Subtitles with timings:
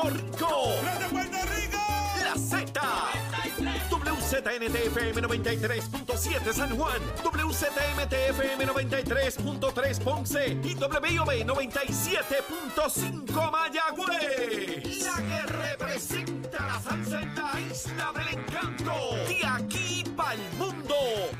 [0.00, 0.46] Puerto
[1.56, 1.80] Rico.
[2.22, 2.70] La Z.
[3.90, 15.04] WZNTFM 93.7 San Juan, WZMTFM 93.3 Ponce y WIOB 97.5 Mayagüez.
[15.04, 18.94] La que representa la salsa en la isla del encanto.
[19.26, 20.77] De aquí para el mundo.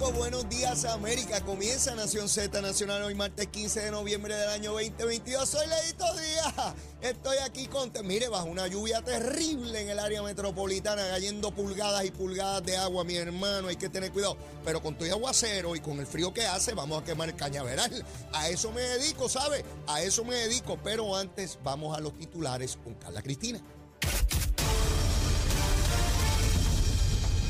[0.00, 1.42] Buenos días América.
[1.42, 5.46] Comienza Nación Z Nacional hoy martes 15 de noviembre del año 2022.
[5.46, 6.74] Soy Leito Díaz.
[7.02, 7.92] Estoy aquí con...
[8.04, 13.04] Mire, bajo una lluvia terrible en el área metropolitana, cayendo pulgadas y pulgadas de agua,
[13.04, 13.68] mi hermano.
[13.68, 14.38] Hay que tener cuidado.
[14.64, 18.04] Pero con todo aguacero y con el frío que hace, vamos a quemar el cañaveral.
[18.32, 19.64] A eso me dedico, ¿sabe?
[19.86, 20.78] A eso me dedico.
[20.82, 23.60] Pero antes vamos a los titulares con Carla Cristina.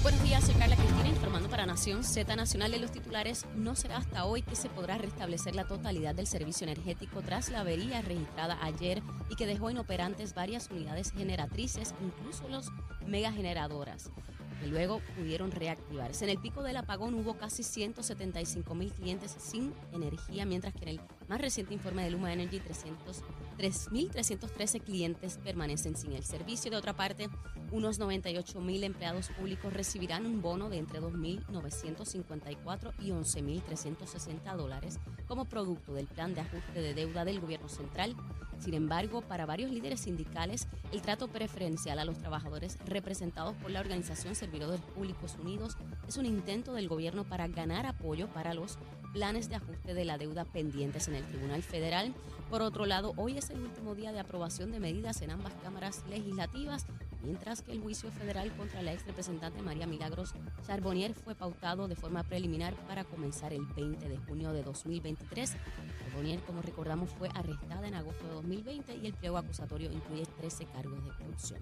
[0.03, 1.00] Buenos días, soy Carla Cristina
[1.51, 3.45] para Nación Z Nacional de los titulares.
[3.57, 7.61] No será hasta hoy que se podrá restablecer la totalidad del servicio energético tras la
[7.61, 12.71] avería registrada ayer y que dejó inoperantes varias unidades generatrices, incluso los
[13.07, 14.11] megageneradoras
[14.61, 16.25] que luego pudieron reactivarse.
[16.25, 20.89] En el pico del apagón hubo casi 175 mil clientes sin energía, mientras que en
[20.89, 23.23] el más reciente informe de Luma Energy 300
[23.61, 26.71] 3.313 clientes permanecen sin el servicio.
[26.71, 27.29] De otra parte,
[27.71, 35.45] unos 98 mil empleados públicos recibirán un bono de entre 2.954 y 11.360 dólares como
[35.45, 38.17] producto del plan de ajuste de deuda del gobierno central.
[38.59, 43.81] Sin embargo, para varios líderes sindicales, el trato preferencial a los trabajadores representados por la
[43.81, 45.77] organización Servidores Públicos Unidos
[46.09, 48.79] es un intento del gobierno para ganar apoyo para los
[49.13, 52.15] planes de ajuste de la deuda pendientes en el Tribunal Federal.
[52.49, 56.03] Por otro lado, hoy es el último día de aprobación de medidas en ambas cámaras
[56.09, 56.87] legislativas,
[57.23, 60.35] mientras que el juicio federal contra la ex representante María Milagros
[60.67, 65.57] Charbonnier fue pautado de forma preliminar para comenzar el 20 de junio de 2023.
[66.05, 70.67] Charbonnier, como recordamos, fue arrestada en agosto de 2020 y el pliego acusatorio incluye 13
[70.67, 71.61] cargos de corrupción.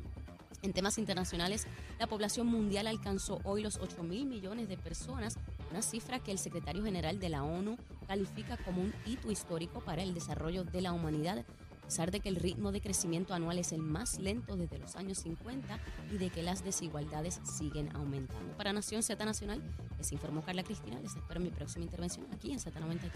[0.62, 1.66] En temas internacionales,
[2.00, 5.38] la población mundial alcanzó hoy los 8 mil millones de personas,
[5.70, 10.02] una cifra que el secretario general de la ONU califica como un hito histórico para
[10.02, 13.72] el desarrollo de la humanidad, a pesar de que el ritmo de crecimiento anual es
[13.72, 15.78] el más lento desde los años 50
[16.12, 18.56] y de que las desigualdades siguen aumentando.
[18.56, 19.62] Para Nación Z Nacional,
[19.96, 21.00] les informó Carla Cristina.
[21.00, 23.10] Les espero en mi próxima intervención aquí en Z93.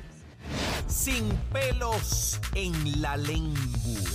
[0.88, 3.60] Sin pelos en la lengua.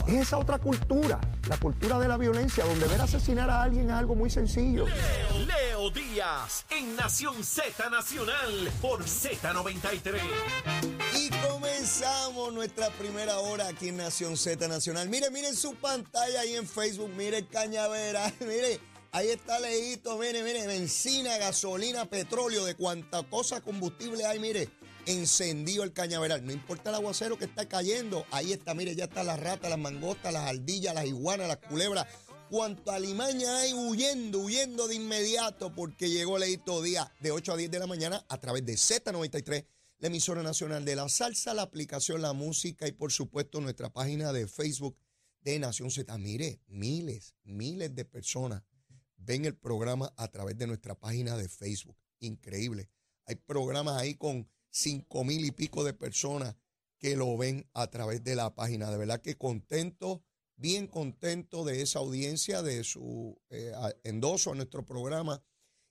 [0.08, 3.94] Es esa otra cultura, la cultura de la violencia, donde ver asesinar a alguien es
[3.94, 4.86] algo muy sencillo.
[5.88, 10.20] Leo Díaz en Nación Z Nacional por Z93.
[11.16, 15.10] Y comenzamos nuestra primera hora aquí en Nación Z Nacional.
[15.10, 18.80] Mire, miren su pantalla ahí en Facebook, mire el cañavera, mire,
[19.12, 24.70] ahí está Leito, mire, mire, benzina, gasolina, petróleo, de cuánta cosa combustible hay, mire,
[25.06, 26.46] encendido el cañaveral.
[26.46, 29.80] No importa el aguacero que está cayendo, ahí está, mire, ya está la rata, las
[29.80, 32.08] mangostas, las ardillas, las iguanas, las culebras.
[32.50, 37.72] Cuanto alimaña hay huyendo, huyendo de inmediato, porque llegó Leito Díaz de 8 a 10
[37.72, 39.66] de la mañana a través de Z93
[40.00, 44.32] la emisora nacional de la salsa, la aplicación La Música y por supuesto nuestra página
[44.32, 44.96] de Facebook
[45.42, 46.18] de Nación Z.
[46.20, 48.64] Mire, miles, miles de personas
[49.18, 51.98] ven el programa a través de nuestra página de Facebook.
[52.20, 52.90] Increíble.
[53.26, 56.56] Hay programas ahí con cinco mil y pico de personas
[57.00, 58.90] que lo ven a través de la página.
[58.90, 60.24] De verdad que contento,
[60.58, 63.72] bien contento de esa audiencia, de su eh,
[64.04, 65.44] endoso a nuestro programa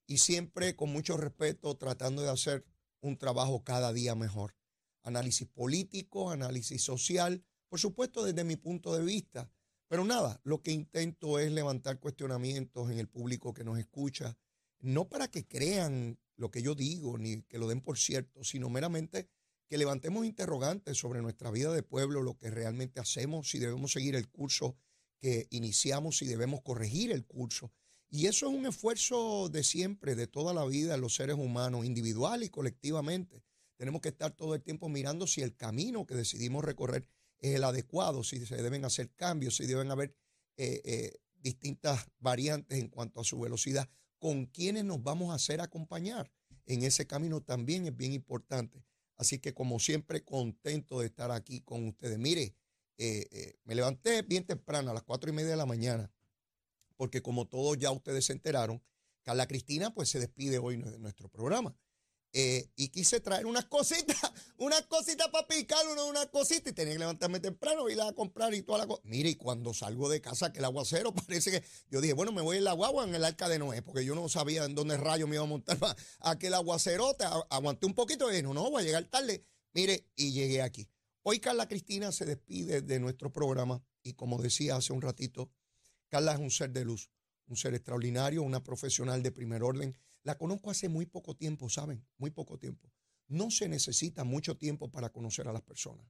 [0.07, 2.65] y siempre con mucho respeto tratando de hacer
[3.01, 4.57] un trabajo cada día mejor.
[5.03, 9.51] Análisis político, análisis social, por supuesto desde mi punto de vista.
[9.89, 14.37] Pero nada, lo que intento es levantar cuestionamientos en el público que nos escucha,
[14.81, 18.69] no para que crean lo que yo digo ni que lo den por cierto, sino
[18.69, 19.29] meramente
[19.69, 24.15] que levantemos interrogantes sobre nuestra vida de pueblo, lo que realmente hacemos, si debemos seguir
[24.15, 24.77] el curso
[25.19, 27.73] que iniciamos, si debemos corregir el curso.
[28.09, 32.45] Y eso es un esfuerzo de siempre, de toda la vida, los seres humanos, individual
[32.45, 33.43] y colectivamente.
[33.77, 37.09] Tenemos que estar todo el tiempo mirando si el camino que decidimos recorrer
[37.39, 40.15] es el adecuado, si se deben hacer cambios, si deben haber
[40.57, 45.61] eh, eh, distintas variantes en cuanto a su velocidad, con quienes nos vamos a hacer
[45.61, 46.31] acompañar
[46.67, 48.85] en ese camino también es bien importante.
[49.17, 52.19] Así que como siempre, contento de estar aquí con ustedes.
[52.19, 52.55] Mire,
[52.99, 56.11] eh, eh, me levanté bien temprano, a las cuatro y media de la mañana,
[56.97, 58.83] porque como todos ya ustedes se enteraron,
[59.23, 61.77] Carla Cristina pues se despide hoy de nuestro programa.
[62.39, 64.15] Eh, y quise traer unas cositas,
[64.59, 68.53] unas cositas para picar, una, unas cositas, y tenía que levantarme temprano, ir a comprar
[68.53, 69.01] y toda la cosa.
[69.05, 71.65] Mire, y cuando salgo de casa, que el aguacero parece que.
[71.91, 74.15] Yo dije, bueno, me voy en la guagua en el arca de Noé, porque yo
[74.15, 75.97] no sabía en dónde rayo me iba a montar a
[76.31, 77.25] aquel aguacerote.
[77.49, 79.43] Aguanté un poquito y dije, no, no, voy a llegar tarde.
[79.73, 80.91] Mire, y llegué aquí.
[81.23, 85.51] Hoy Carla Cristina se despide de nuestro programa, y como decía hace un ratito,
[86.09, 87.11] Carla es un ser de luz,
[87.47, 89.97] un ser extraordinario, una profesional de primer orden
[90.27, 92.05] la conozco hace muy poco tiempo, ¿saben?
[92.19, 92.91] Muy poco tiempo.
[93.29, 96.05] No se necesita mucho tiempo para conocer a las personas.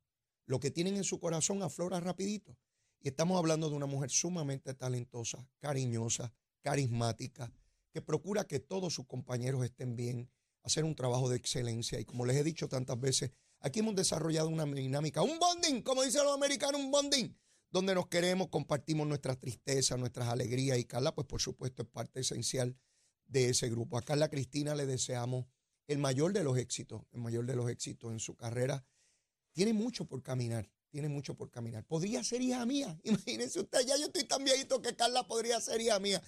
[0.46, 2.56] Lo que tienen en su corazón aflora rapidito.
[3.02, 6.32] Y estamos hablando de una mujer sumamente talentosa, cariñosa,
[6.62, 7.52] carismática,
[7.92, 10.30] que procura que todos sus compañeros estén bien,
[10.62, 12.00] hacer un trabajo de excelencia.
[12.00, 16.02] Y como les he dicho tantas veces, aquí hemos desarrollado una dinámica, un bonding, como
[16.02, 17.36] dicen los americanos, un bonding,
[17.70, 20.78] donde nos queremos, compartimos nuestras tristezas, nuestras alegrías.
[20.78, 22.78] Y Carla, pues por supuesto, es parte esencial
[23.26, 23.98] de ese grupo.
[23.98, 25.46] A Carla Cristina le deseamos
[25.86, 28.84] el mayor de los éxitos, el mayor de los éxitos en su carrera.
[29.52, 31.84] Tiene mucho por caminar, tiene mucho por caminar.
[31.84, 32.98] Podría ser hija mía.
[33.04, 36.22] Imagínense usted, ya yo estoy tan viejito que Carla podría ser hija mía.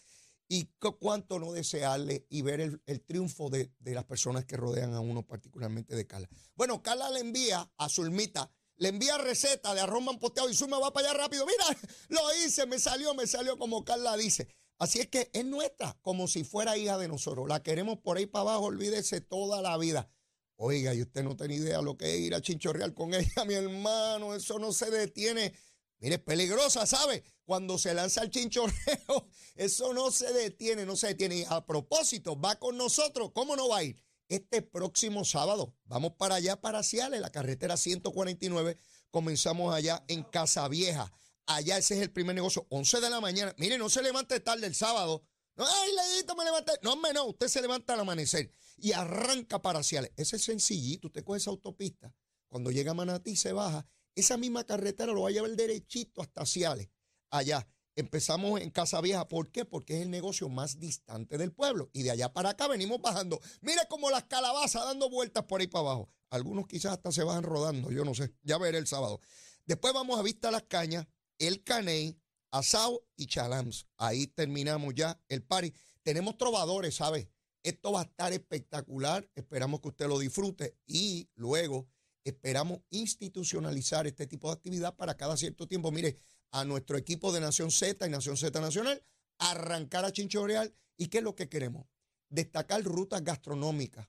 [0.50, 0.64] Y
[0.98, 5.22] cuánto no desearle y ver el, triunfo de, de, las personas que rodean a uno,
[5.26, 6.26] particularmente de Carla.
[6.54, 10.90] Bueno, Carla le envía a Zulmita, le envía receta de arroz mampoteado y Zulma va
[10.90, 11.44] para allá rápido.
[11.44, 11.78] Mira,
[12.08, 14.48] lo hice, me salió, me salió como Carla dice.
[14.78, 17.48] Así es que es nuestra, como si fuera hija de nosotros.
[17.48, 20.08] La queremos por ahí para abajo, olvídese toda la vida.
[20.56, 23.54] Oiga, y usted no tiene idea lo que es ir a chinchorreal con ella, mi
[23.54, 24.34] hermano.
[24.34, 25.52] Eso no se detiene.
[25.98, 27.24] Mire, es peligrosa, ¿sabe?
[27.44, 31.38] Cuando se lanza el chinchorreo, eso no se detiene, no se detiene.
[31.38, 33.32] Y a propósito, va con nosotros.
[33.32, 34.00] ¿Cómo no va a ir?
[34.28, 38.76] Este próximo sábado vamos para allá, para Ciales, la carretera 149.
[39.10, 41.10] Comenzamos allá en Casa Vieja.
[41.48, 43.54] Allá ese es el primer negocio, 11 de la mañana.
[43.56, 45.24] Mire, no se levante tarde el sábado.
[45.56, 46.72] Ay, leíto, me levanté.
[46.82, 50.12] No, hombre, no, usted se levanta al amanecer y arranca para Ciales.
[50.16, 52.14] Ese es sencillito, usted coge esa autopista.
[52.48, 53.86] Cuando llega a Manatí se baja.
[54.14, 56.90] Esa misma carretera lo va a llevar derechito hasta Ciales.
[57.30, 57.66] Allá.
[57.96, 59.26] Empezamos en Casa Vieja.
[59.26, 59.64] ¿Por qué?
[59.64, 61.88] Porque es el negocio más distante del pueblo.
[61.94, 63.40] Y de allá para acá venimos bajando.
[63.62, 66.10] Mire como las calabazas dando vueltas por ahí para abajo.
[66.28, 68.34] Algunos quizás hasta se bajan rodando, yo no sé.
[68.42, 69.20] Ya veré el sábado.
[69.64, 71.06] Después vamos a Vista Las Cañas
[71.38, 72.18] el Caney,
[72.50, 73.86] Asao y Chalams.
[73.96, 75.72] Ahí terminamos ya el party.
[76.02, 77.28] Tenemos trovadores, ¿sabes?
[77.62, 79.28] Esto va a estar espectacular.
[79.34, 81.88] Esperamos que usted lo disfrute y luego
[82.24, 85.90] esperamos institucionalizar este tipo de actividad para cada cierto tiempo.
[85.90, 86.18] Mire,
[86.50, 89.02] a nuestro equipo de Nación Z y Nación Z Nacional,
[89.38, 90.74] arrancar a Chinchoreal.
[90.96, 91.86] ¿Y qué es lo que queremos?
[92.28, 94.08] Destacar rutas gastronómicas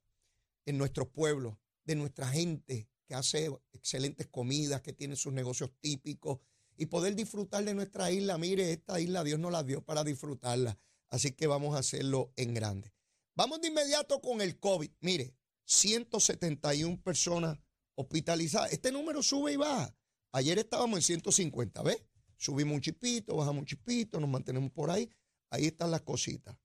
[0.65, 6.39] en nuestros pueblos, de nuestra gente que hace excelentes comidas, que tiene sus negocios típicos,
[6.79, 8.37] y poder disfrutar de nuestra isla.
[8.37, 10.79] Mire, esta isla Dios nos la dio para disfrutarla,
[11.09, 12.93] así que vamos a hacerlo en grande.
[13.35, 14.89] Vamos de inmediato con el COVID.
[15.01, 15.35] Mire,
[15.65, 17.59] 171 personas
[17.95, 18.71] hospitalizadas.
[18.71, 19.93] Este número sube y baja.
[20.31, 22.01] Ayer estábamos en 150, ¿ves?
[22.37, 25.09] Subimos un chipito, bajamos un chipito, nos mantenemos por ahí.
[25.49, 26.55] Ahí están las cositas.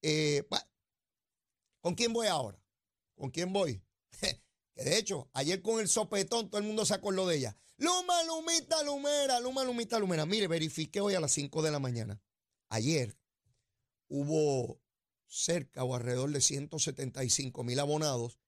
[0.00, 0.46] Eh,
[1.80, 2.62] ¿Con quién voy ahora?
[3.16, 3.82] ¿Con quién voy?
[4.76, 7.56] que de hecho, ayer con el sopetón todo el mundo se acordó de ella.
[7.78, 10.26] Luma, Lumita, Lumera, Luma, Lumita, Lumera.
[10.26, 12.20] Mire, verifiqué hoy a las 5 de la mañana.
[12.68, 13.16] Ayer
[14.08, 14.82] hubo
[15.26, 18.38] cerca o alrededor de 175 mil abonados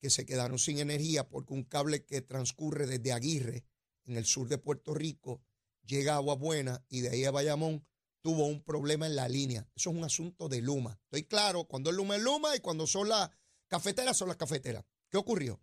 [0.00, 3.64] que se quedaron sin energía porque un cable que transcurre desde Aguirre,
[4.04, 5.42] en el sur de Puerto Rico,
[5.84, 7.86] llega a Agua Buena y de ahí a Bayamón,
[8.20, 9.68] tuvo un problema en la línea.
[9.76, 10.98] Eso es un asunto de Luma.
[11.04, 13.30] Estoy claro, cuando es Luma es Luma y cuando son las
[13.68, 14.84] cafeteras son las cafeteras.
[15.08, 15.60] ¿Qué ocurrió?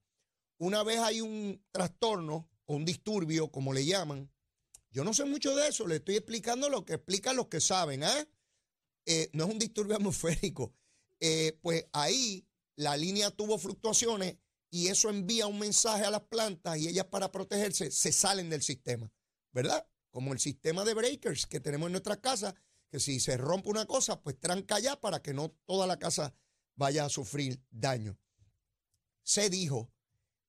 [0.57, 4.31] Una vez hay un trastorno o un disturbio, como le llaman.
[4.89, 8.03] Yo no sé mucho de eso, le estoy explicando lo que explican los que saben.
[8.03, 8.27] ¿eh?
[9.05, 10.73] eh no es un disturbio atmosférico.
[11.19, 14.37] Eh, pues ahí la línea tuvo fluctuaciones
[14.69, 18.61] y eso envía un mensaje a las plantas y ellas para protegerse se salen del
[18.61, 19.11] sistema,
[19.51, 19.87] ¿verdad?
[20.09, 22.55] Como el sistema de breakers que tenemos en nuestra casa,
[22.89, 26.33] que si se rompe una cosa, pues tranca ya para que no toda la casa
[26.75, 28.17] vaya a sufrir daño.
[29.23, 29.91] Se dijo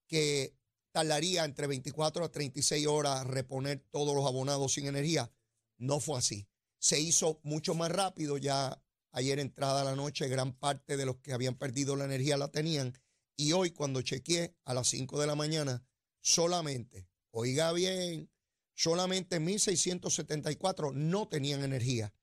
[0.06, 0.56] que
[0.92, 5.30] tardaría entre 24 a 36 horas reponer todos los abonados sin energía.
[5.78, 6.48] No fue así.
[6.78, 8.38] Se hizo mucho más rápido.
[8.38, 8.82] Ya
[9.12, 12.98] ayer entrada la noche, gran parte de los que habían perdido la energía la tenían.
[13.36, 15.86] Y hoy, cuando chequeé a las 5 de la mañana,
[16.20, 18.30] solamente, oiga bien,
[18.74, 22.14] solamente 1.674 no tenían energía.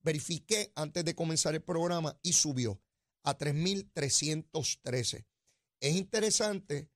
[0.00, 2.80] Verifiqué antes de comenzar el programa y subió
[3.22, 5.26] a 3.313.
[5.80, 6.90] Es interesante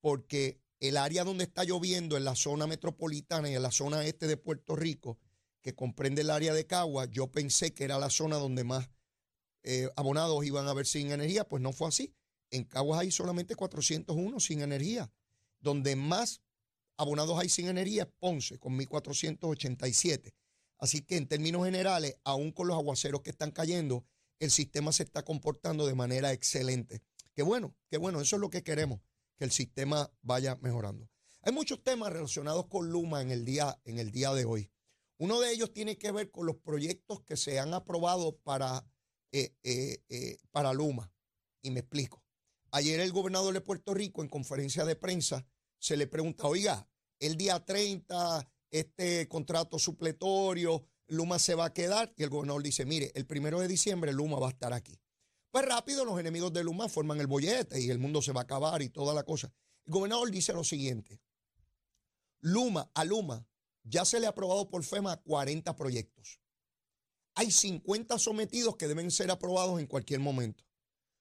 [0.00, 4.26] porque el área donde está lloviendo en la zona metropolitana y en la zona este
[4.26, 5.18] de Puerto Rico,
[5.60, 8.88] que comprende el área de Cagua, yo pensé que era la zona donde más
[9.64, 12.14] eh, abonados iban a ver sin energía, pues no fue así.
[12.50, 15.12] en Caguas hay solamente 401 sin energía.
[15.60, 16.40] Donde más
[16.96, 20.32] abonados hay sin energía es Ponce, con 1.487.
[20.78, 24.06] Así que en términos generales, aún con los aguaceros que están cayendo,
[24.38, 27.02] el sistema se está comportando de manera excelente.
[27.34, 29.00] Qué bueno, qué bueno, eso es lo que queremos,
[29.38, 31.08] que el sistema vaya mejorando.
[31.42, 34.70] Hay muchos temas relacionados con Luma en el día, en el día de hoy.
[35.18, 38.84] Uno de ellos tiene que ver con los proyectos que se han aprobado para,
[39.32, 41.12] eh, eh, eh, para Luma.
[41.62, 42.22] Y me explico.
[42.70, 45.46] Ayer el gobernador de Puerto Rico en conferencia de prensa
[45.78, 52.12] se le pregunta, oiga, el día 30, este contrato supletorio, Luma se va a quedar.
[52.16, 55.00] Y el gobernador dice, mire, el primero de diciembre Luma va a estar aquí.
[55.50, 58.44] Pues rápido los enemigos de Luma forman el bollete y el mundo se va a
[58.44, 59.52] acabar y toda la cosa.
[59.86, 61.20] El gobernador dice lo siguiente,
[62.40, 63.46] Luma, a Luma
[63.82, 66.40] ya se le ha aprobado por FEMA 40 proyectos.
[67.34, 70.64] Hay 50 sometidos que deben ser aprobados en cualquier momento.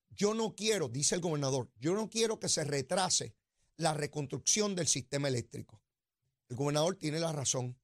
[0.10, 3.36] Yo no quiero, dice el gobernador, yo no quiero que se retrase
[3.78, 5.82] la reconstrucción del sistema eléctrico.
[6.50, 7.78] El gobernador tiene la razón.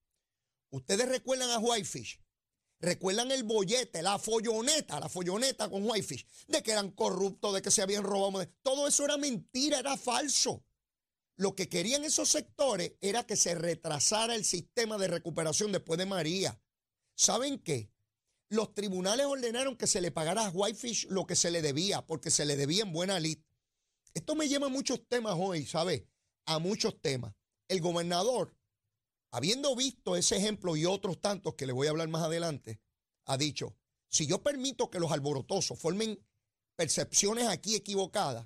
[0.72, 2.23] Ustedes recuerdan a Whitefish,
[2.84, 7.72] recuerdan el bollete, la folloneta, la folloneta con Whitefish, de que eran corruptos, de que
[7.72, 8.46] se habían robado.
[8.62, 10.66] Todo eso era mentira, era falso.
[11.38, 16.06] Lo que querían esos sectores era que se retrasara el sistema de recuperación después de
[16.06, 16.62] María.
[17.16, 17.90] ¿Saben qué?
[18.50, 22.30] Los tribunales ordenaron que se le pagara a Whitefish lo que se le debía, porque
[22.30, 23.40] se le debía en buena lid.
[24.14, 26.04] Esto me lleva a muchos temas hoy, ¿sabes?
[26.46, 27.34] A muchos temas.
[27.70, 28.54] El gobernador,
[29.34, 32.80] habiendo visto ese ejemplo y otros tantos que le voy a hablar más adelante,
[33.26, 33.76] ha dicho,
[34.08, 36.24] si yo permito que los alborotosos formen
[36.76, 38.46] percepciones aquí equivocadas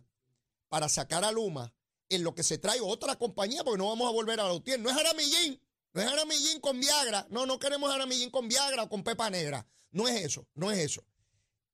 [0.70, 1.74] para sacar a Luma,
[2.08, 4.80] en lo que se trae otra compañía, porque no vamos a volver a la UTIER.
[4.80, 7.28] No es Aramillín, no es Aramillín con Viagra.
[7.32, 9.68] No, no queremos Aramillín con Viagra o con Pepa Negra.
[9.92, 11.04] No es eso, no es eso.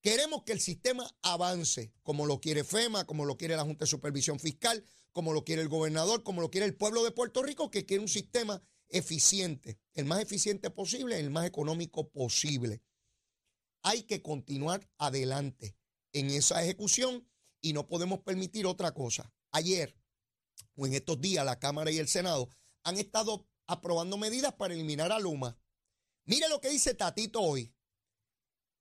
[0.01, 3.91] Queremos que el sistema avance como lo quiere FEMA, como lo quiere la Junta de
[3.91, 7.69] Supervisión Fiscal, como lo quiere el gobernador, como lo quiere el pueblo de Puerto Rico,
[7.69, 12.81] que quiere un sistema eficiente, el más eficiente posible, el más económico posible.
[13.81, 15.75] Hay que continuar adelante
[16.13, 17.27] en esa ejecución
[17.59, 19.33] y no podemos permitir otra cosa.
[19.51, 19.97] Ayer,
[20.75, 22.49] o en estos días la Cámara y el Senado
[22.83, 25.57] han estado aprobando medidas para eliminar a Luma.
[26.25, 27.73] Mire lo que dice Tatito hoy,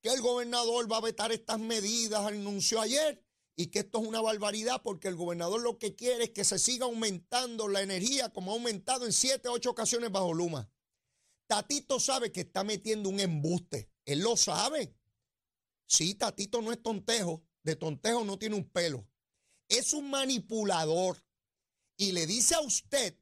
[0.01, 3.22] que el gobernador va a vetar estas medidas, anunció ayer,
[3.55, 6.57] y que esto es una barbaridad porque el gobernador lo que quiere es que se
[6.57, 10.69] siga aumentando la energía como ha aumentado en siete, ocho ocasiones bajo Luma.
[11.47, 14.95] Tatito sabe que está metiendo un embuste, él lo sabe.
[15.85, 19.07] Sí, Tatito no es tontejo, de tontejo no tiene un pelo.
[19.67, 21.23] Es un manipulador
[21.97, 23.17] y le dice a usted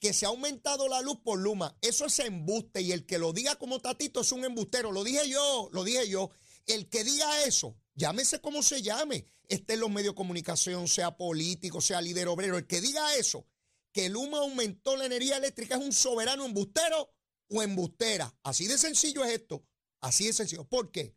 [0.00, 3.32] que se ha aumentado la luz por Luma, eso es embuste y el que lo
[3.32, 4.92] diga como tatito es un embustero.
[4.92, 6.30] Lo dije yo, lo dije yo.
[6.66, 11.16] El que diga eso, llámese como se llame, esté en los medios de comunicación, sea
[11.16, 13.46] político, sea líder obrero, el que diga eso,
[13.92, 17.12] que Luma aumentó la energía eléctrica es un soberano embustero
[17.50, 18.34] o embustera.
[18.42, 19.66] Así de sencillo es esto.
[20.00, 20.64] Así de sencillo.
[20.64, 21.16] ¿Por qué?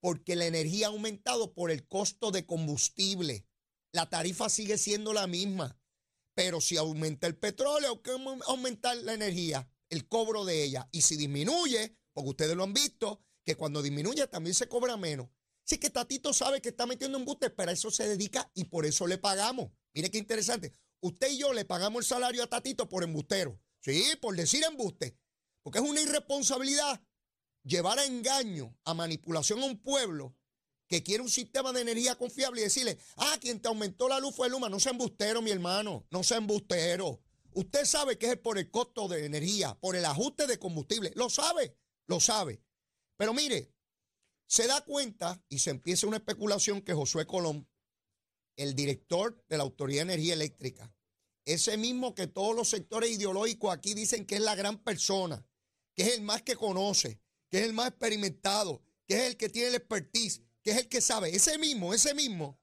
[0.00, 3.46] Porque la energía ha aumentado por el costo de combustible.
[3.92, 5.78] La tarifa sigue siendo la misma.
[6.34, 8.12] Pero si aumenta el petróleo, ¿qué
[8.46, 9.70] aumentar la energía?
[9.88, 10.88] El cobro de ella.
[10.90, 15.28] Y si disminuye, porque ustedes lo han visto, que cuando disminuye también se cobra menos.
[15.68, 18.86] Así que Tatito sabe que está metiendo embuste, pero a eso se dedica y por
[18.86, 19.70] eso le pagamos.
[19.92, 20.72] Mire qué interesante.
[21.00, 23.60] Usted y yo le pagamos el salario a Tatito por embustero.
[23.80, 25.18] Sí, por decir embuste.
[25.62, 27.02] Porque es una irresponsabilidad
[27.64, 30.34] llevar a engaño, a manipulación a un pueblo
[30.86, 34.34] que quiere un sistema de energía confiable y decirle, ah, quien te aumentó la luz
[34.34, 34.70] fue Luma.
[34.70, 37.20] No sea embustero, mi hermano, no sea embustero.
[37.52, 41.12] Usted sabe que es por el costo de energía, por el ajuste de combustible.
[41.14, 42.62] Lo sabe, lo sabe.
[43.18, 43.74] Pero mire,
[44.48, 47.68] se da cuenta y se empieza una especulación que Josué Colón,
[48.56, 50.92] el director de la Autoridad de Energía Eléctrica,
[51.44, 55.46] ese mismo que todos los sectores ideológicos aquí dicen que es la gran persona,
[55.94, 59.48] que es el más que conoce, que es el más experimentado, que es el que
[59.48, 62.58] tiene el expertise, que es el que sabe, ese mismo, ese mismo,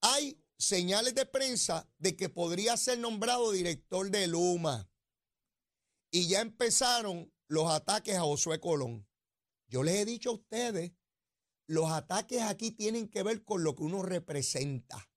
[0.00, 4.90] hay señales de prensa de que podría ser nombrado director de Luma.
[6.10, 9.06] Y ya empezaron los ataques a Josué Colón.
[9.68, 10.92] Yo les he dicho a ustedes,
[11.66, 15.10] los ataques aquí tienen que ver con lo que uno representa.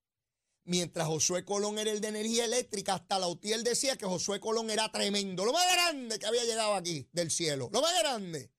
[0.64, 4.70] Mientras Josué Colón era el de energía eléctrica, hasta la UTIEL decía que Josué Colón
[4.70, 8.52] era tremendo, lo más grande que había llegado aquí del cielo, lo más grande.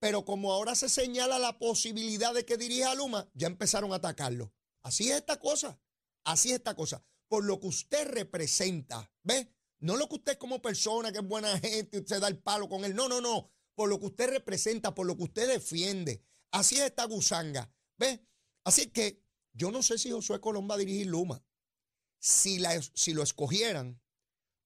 [0.00, 3.96] Pero como ahora se señala la posibilidad de que dirija a Luma, ya empezaron a
[3.96, 4.52] atacarlo.
[4.82, 5.80] Así es esta cosa.
[6.24, 7.04] Así es esta cosa.
[7.26, 9.52] Por lo que usted representa, ¿ve?
[9.80, 12.84] No lo que usted como persona, que es buena gente, usted da el palo con
[12.84, 12.94] él.
[12.94, 13.52] No, no, no.
[13.78, 16.20] Por lo que usted representa, por lo que usted defiende.
[16.50, 18.26] Así es esta gusanga, ¿ve?
[18.64, 21.44] Así que Yo no sé si Josué Colón va a dirigir Luma.
[22.18, 24.00] Si, la, si lo escogieran,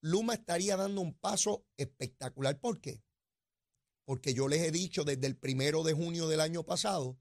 [0.00, 2.59] Luma estaría dando un paso espectacular.
[2.59, 3.04] ¿Por qué?
[4.07, 7.19] Porque yo les he dicho desde el primero de junio del año pasado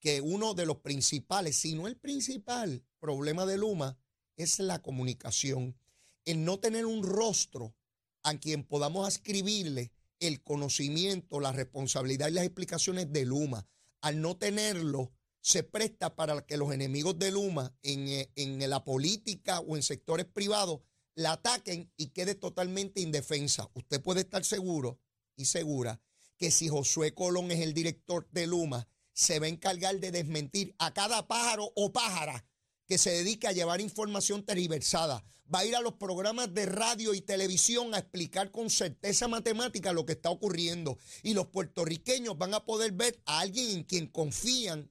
[0.00, 3.96] que uno de los principales, si no el principal problema de Luma,
[4.36, 5.78] es la comunicación.
[6.24, 7.76] El no tener un rostro
[8.24, 13.66] a quien podamos ascribirle el conocimiento, la responsabilidad y las explicaciones de Luma.
[14.00, 18.84] Al no tenerlo, se presta para que los enemigos de Luma en, eh, en la
[18.84, 20.80] política o en sectores privados
[21.14, 23.68] la ataquen y quede totalmente indefensa.
[23.74, 25.00] Usted puede estar seguro
[25.36, 26.00] y segura
[26.38, 30.74] que si Josué Colón es el director de Luma, se va a encargar de desmentir
[30.78, 32.44] a cada pájaro o pájara
[32.92, 35.24] que se dedique a llevar información tergiversada.
[35.50, 39.94] Va a ir a los programas de radio y televisión a explicar con certeza matemática
[39.94, 40.98] lo que está ocurriendo.
[41.22, 44.90] Y los puertorriqueños van a poder ver a alguien en quien confían,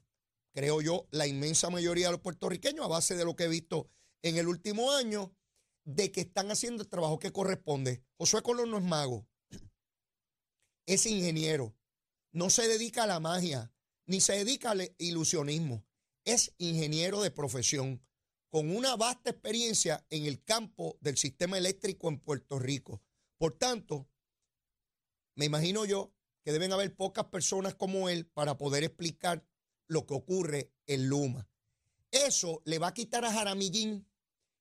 [0.51, 3.87] creo yo, la inmensa mayoría de los puertorriqueños, a base de lo que he visto
[4.23, 5.31] en el último año,
[5.83, 8.03] de que están haciendo el trabajo que corresponde.
[8.17, 9.27] Josué Colón no es mago,
[10.87, 11.75] es ingeniero,
[12.31, 13.71] no se dedica a la magia,
[14.07, 15.85] ni se dedica al ilusionismo.
[16.23, 18.05] Es ingeniero de profesión,
[18.49, 23.01] con una vasta experiencia en el campo del sistema eléctrico en Puerto Rico.
[23.37, 24.07] Por tanto,
[25.35, 26.13] me imagino yo
[26.43, 29.45] que deben haber pocas personas como él para poder explicar
[29.87, 31.49] lo que ocurre en Luma.
[32.11, 34.07] Eso le va a quitar a Jaramillín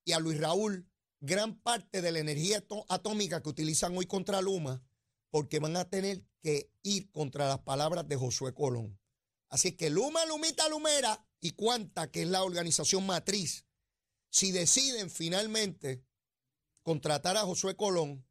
[0.05, 0.89] y a Luis Raúl
[1.21, 4.83] gran parte de la energía atómica que utilizan hoy contra Luma,
[5.31, 8.99] porque van a tener que ir contra las palabras de Josué Colón.
[9.49, 13.67] Así que Luma, Lumita, Lumera y Cuanta, que es la organización matriz,
[14.31, 16.05] si deciden finalmente
[16.83, 18.27] contratar a Josué Colón,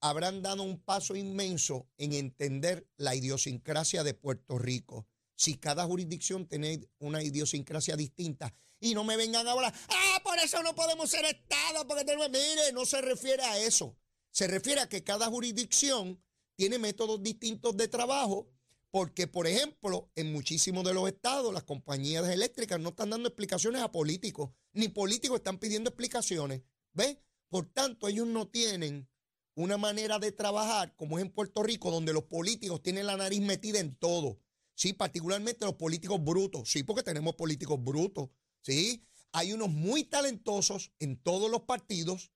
[0.00, 5.06] habrán dado un paso inmenso en entender la idiosincrasia de Puerto Rico.
[5.36, 10.38] Si cada jurisdicción tiene una idiosincrasia distinta, y no me vengan a hablar, ah, por
[10.38, 13.96] eso no podemos ser Estado, porque tenemos, mire, no se refiere a eso.
[14.30, 16.22] Se refiere a que cada jurisdicción
[16.56, 18.50] tiene métodos distintos de trabajo
[18.90, 23.82] porque, por ejemplo, en muchísimos de los estados las compañías eléctricas no están dando explicaciones
[23.82, 26.62] a políticos, ni políticos están pidiendo explicaciones.
[26.92, 27.18] ¿Ves?
[27.48, 29.08] Por tanto, ellos no tienen
[29.54, 33.40] una manera de trabajar como es en Puerto Rico, donde los políticos tienen la nariz
[33.40, 34.40] metida en todo.
[34.74, 36.70] Sí, particularmente los políticos brutos.
[36.70, 38.30] Sí, porque tenemos políticos brutos.
[38.60, 42.32] Sí, hay unos muy talentosos en todos los partidos.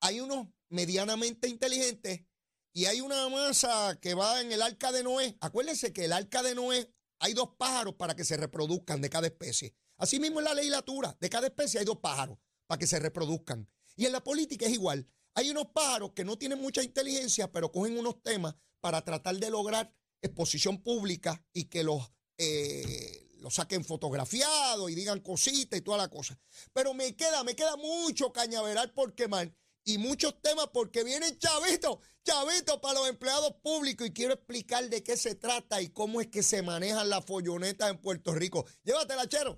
[0.00, 2.22] Hay unos medianamente inteligentes
[2.72, 5.36] y hay una masa que va en el arca de Noé.
[5.40, 9.26] Acuérdense que el arca de Noé hay dos pájaros para que se reproduzcan de cada
[9.26, 9.74] especie.
[9.98, 13.68] Así mismo en la legislatura, de cada especie hay dos pájaros para que se reproduzcan.
[13.96, 15.06] Y en la política es igual.
[15.34, 19.50] Hay unos pájaros que no tienen mucha inteligencia, pero cogen unos temas para tratar de
[19.50, 26.08] lograr exposición pública y que los, eh, saquen fotografiados y digan cositas y toda la
[26.08, 26.38] cosa.
[26.72, 29.54] Pero me queda, me queda mucho cañaveral por quemar
[29.84, 35.02] y muchos temas porque vienen chavitos, chavitos para los empleados públicos y quiero explicar de
[35.02, 38.64] qué se trata y cómo es que se manejan las follonetas en Puerto Rico.
[38.84, 39.56] Llévatela, chero.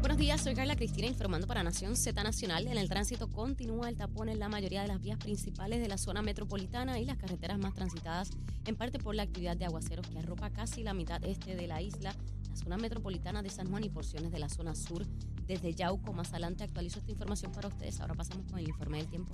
[0.00, 2.66] Buenos días, soy Carla Cristina informando para Nación Z Nacional.
[2.66, 5.98] En el tránsito continúa el tapón en la mayoría de las vías principales de la
[5.98, 8.30] zona metropolitana y las carreteras más transitadas,
[8.66, 11.80] en parte por la actividad de aguaceros que arropa casi la mitad este de la
[11.80, 15.04] isla la zona metropolitana de San Juan y porciones de la zona sur.
[15.46, 18.00] Desde Yauco, más adelante actualizo esta información para ustedes.
[18.00, 19.32] Ahora pasamos con el informe del tiempo.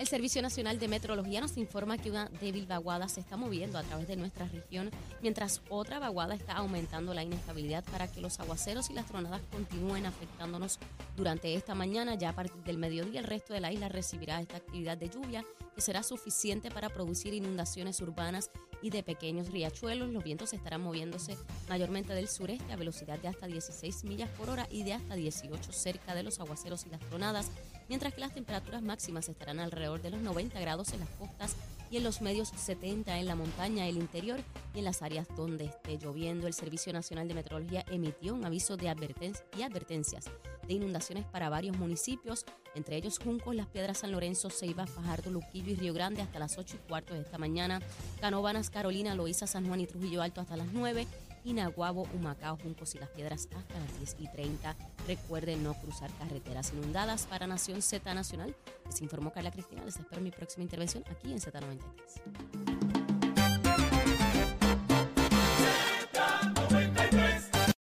[0.00, 3.82] El Servicio Nacional de Meteorología nos informa que una débil vaguada se está moviendo a
[3.82, 8.88] través de nuestra región, mientras otra vaguada está aumentando la inestabilidad para que los aguaceros
[8.88, 10.78] y las tronadas continúen afectándonos
[11.18, 12.14] durante esta mañana.
[12.14, 15.44] Ya a partir del mediodía el resto de la isla recibirá esta actividad de lluvia
[15.74, 18.50] que será suficiente para producir inundaciones urbanas
[18.82, 20.10] y de pequeños riachuelos.
[20.10, 21.36] Los vientos estarán moviéndose
[21.68, 25.72] mayormente del sureste a velocidad de hasta 16 millas por hora y de hasta 18
[25.72, 27.50] cerca de los aguaceros y las tronadas
[27.90, 31.56] mientras que las temperaturas máximas estarán alrededor de los 90 grados en las costas
[31.90, 34.38] y en los medios 70 en la montaña, el interior
[34.74, 36.46] y en las áreas donde esté lloviendo.
[36.46, 40.30] El Servicio Nacional de Meteorología emitió un aviso de y advertencias
[40.70, 42.44] de inundaciones para varios municipios,
[42.76, 46.58] entre ellos Juncos, Las Piedras, San Lorenzo, Ceiba, Fajardo, Luquillo y Río Grande hasta las
[46.58, 47.80] 8 y cuarto de esta mañana,
[48.20, 51.08] Canóvanas, Carolina, Loíza, San Juan y Trujillo Alto hasta las 9
[51.44, 54.76] Inaguabo, Humacao, Juncos y Las Piedras hasta las 10 y 30.
[55.08, 58.54] Recuerden no cruzar carreteras inundadas para Nación Z Nacional.
[58.86, 59.84] Les informó Carla Cristina.
[59.84, 62.89] Les espero mi próxima intervención aquí en Z93.